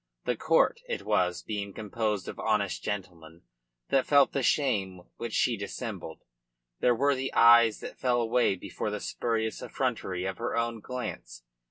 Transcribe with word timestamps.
The 0.25 0.35
court 0.35 0.79
it 0.89 1.03
was 1.03 1.43
being 1.43 1.73
composed 1.75 2.27
of 2.27 2.39
honest 2.39 2.81
gentlemen 2.81 3.43
that 3.89 4.07
felt 4.07 4.31
the 4.31 4.41
shame 4.41 5.01
which 5.17 5.31
she 5.33 5.55
dissembled. 5.57 6.23
There 6.79 6.95
were 6.95 7.13
the 7.13 7.31
eyes 7.35 7.81
that 7.81 7.99
fell 7.99 8.19
away 8.19 8.55
before 8.55 8.89
the 8.89 8.99
spurious 8.99 9.61
effrontery 9.61 10.25
of 10.25 10.39
her 10.39 10.57
own 10.57 10.79
glance. 10.79 11.43